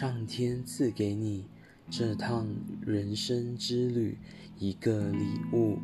[0.00, 1.44] 上天赐给你
[1.90, 2.46] 这趟
[2.86, 4.16] 人生之旅
[4.56, 5.76] 一个礼物，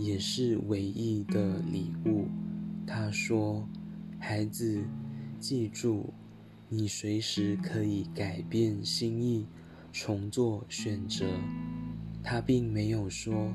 [0.00, 2.26] 也是唯一的礼物。
[2.84, 3.64] 他说
[4.18, 4.82] ：“孩子，
[5.38, 6.12] 记住，
[6.68, 9.46] 你随时可以改变心意，
[9.92, 11.24] 重做选择。”
[12.20, 13.54] 他并没有说：“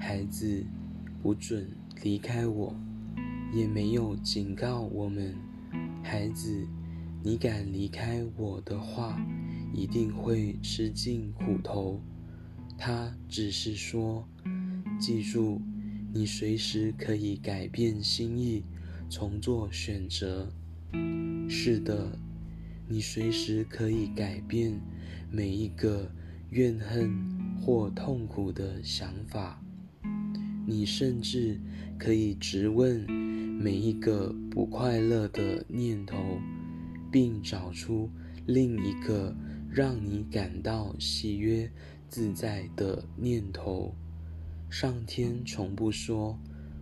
[0.00, 0.64] 孩子，
[1.22, 1.68] 不准
[2.02, 2.74] 离开我。”
[3.52, 5.36] 也没有警告我们
[6.02, 6.66] ：“孩子。”
[7.26, 9.18] 你敢离开我的话，
[9.72, 11.98] 一定会吃尽苦头。
[12.76, 14.28] 他只是说
[15.00, 15.58] ：“记住，
[16.12, 18.62] 你随时可以改变心意，
[19.08, 20.52] 重做选择。”
[21.48, 22.18] 是的，
[22.86, 24.78] 你随时可以改变
[25.30, 26.12] 每一个
[26.50, 27.10] 怨恨
[27.58, 29.58] 或痛苦的想法。
[30.66, 31.58] 你甚至
[31.98, 36.18] 可以直问每一个不快乐的念头。
[37.14, 38.10] 并找出
[38.44, 39.36] 另一个
[39.70, 41.70] 让你感到喜悦
[42.08, 43.94] 自在的念头。
[44.68, 46.36] 上天从不说：“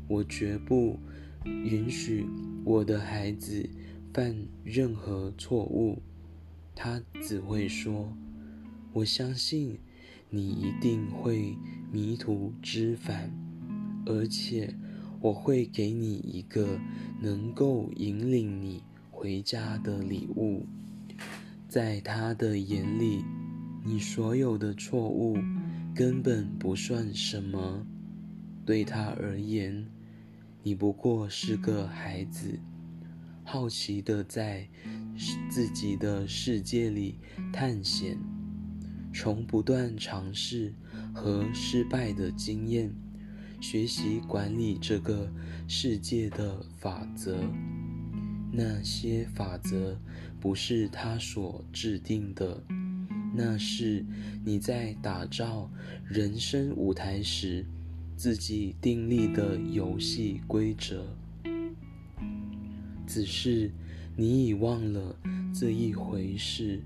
[0.08, 0.98] 我绝不
[1.44, 2.24] 允许
[2.64, 3.68] 我的孩子
[4.14, 6.00] 犯任何错误。”
[6.74, 8.16] 他只会说
[8.94, 9.78] ：“我相信
[10.30, 11.58] 你一定会
[11.92, 13.30] 迷途知返，
[14.06, 14.74] 而且
[15.20, 16.80] 我会给你一个
[17.20, 18.82] 能够引领你。”
[19.22, 20.66] 回家的礼物，
[21.68, 23.24] 在他的眼里，
[23.84, 25.38] 你所有的错误
[25.94, 27.86] 根本不算什么。
[28.66, 29.86] 对他而言，
[30.64, 32.58] 你不过是个孩子，
[33.44, 34.68] 好奇的在
[35.48, 37.20] 自己的世界里
[37.52, 38.18] 探险，
[39.14, 40.74] 从不断尝试
[41.14, 42.92] 和失败的经验，
[43.60, 45.32] 学习管理这个
[45.68, 47.38] 世界的法则。
[48.54, 49.98] 那些法则
[50.38, 52.62] 不是他所制定的，
[53.34, 54.04] 那是
[54.44, 55.70] 你在打造
[56.06, 57.64] 人生舞台时
[58.14, 61.16] 自己订立的游戏规则。
[63.06, 63.70] 只是
[64.16, 65.16] 你已忘了
[65.54, 66.82] 这一回事，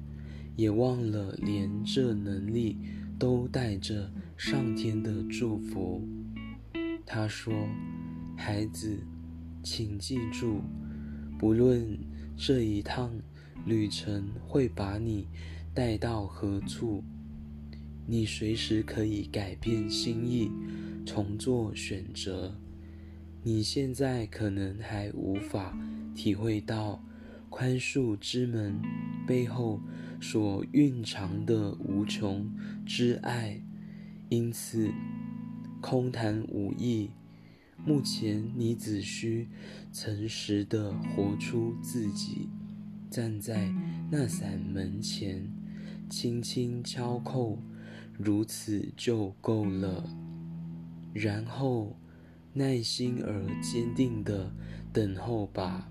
[0.55, 2.79] 也忘了连这能力
[3.19, 6.07] 都带着上天的祝福。
[7.05, 7.53] 他说
[8.39, 8.97] ：“孩子，
[9.65, 10.63] 请记住。”
[11.39, 11.99] 不论
[12.37, 13.11] 这一趟
[13.65, 15.27] 旅程会把你
[15.75, 17.03] 带到何处，
[18.07, 20.51] 你随时可以改变心意，
[21.05, 22.55] 重做选择。
[23.43, 25.79] 你现在可能还无法
[26.15, 27.05] 体会到
[27.51, 28.81] 宽恕之门
[29.27, 29.81] 背后
[30.21, 32.51] 所蕴藏的无穷
[32.87, 33.61] 之爱，
[34.31, 34.91] 因此
[35.81, 37.11] 空谈无益。
[37.85, 39.49] 目前，你只需
[39.93, 42.49] 诚实地活出自己，
[43.11, 43.73] 站在
[44.11, 45.49] 那扇门前，
[46.11, 47.59] 轻轻敲叩，
[48.19, 50.05] 如此就够了。
[51.15, 51.97] 然后，
[52.53, 54.53] 耐心而坚定地
[54.93, 55.89] 等候吧，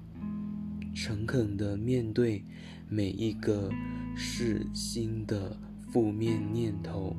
[0.93, 2.43] 诚恳地面对
[2.89, 3.71] 每一个
[4.15, 5.57] 是新的
[5.91, 7.15] 负面念头，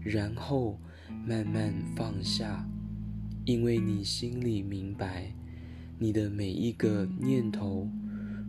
[0.00, 0.78] 然后
[1.24, 2.68] 慢慢放下。
[3.48, 5.32] 因为你心里明白，
[5.98, 7.88] 你的每一个念头，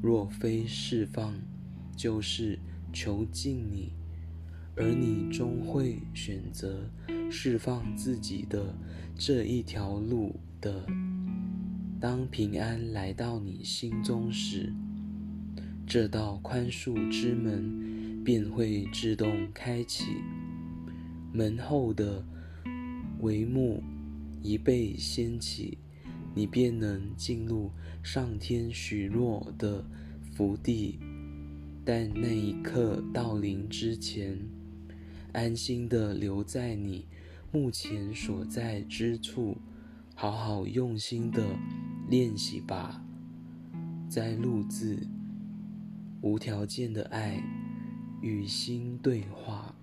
[0.02, 1.40] 若非释放，
[1.96, 2.60] 就是
[2.92, 3.94] 囚禁你，
[4.76, 6.92] 而你终会选择
[7.32, 8.76] 释放自己的
[9.16, 10.86] 这一条路的。
[11.98, 14.74] 当平安来到你心中时，
[15.88, 20.04] 这道宽恕之门便会自动开启，
[21.32, 22.22] 门后的
[23.22, 23.82] 帷幕。
[24.42, 25.78] 一被掀起，
[26.34, 29.86] 你便能进入上天许诺的
[30.34, 31.00] 福地。
[31.86, 34.38] 但那一刻到临之前，
[35.34, 37.08] 安心的留在你
[37.52, 39.58] 目前所在之处，
[40.14, 41.44] 好好用心的
[42.08, 43.04] 练习吧。
[44.08, 45.08] 在录字，
[46.22, 47.44] 无条件的爱
[48.22, 49.76] 与心对话。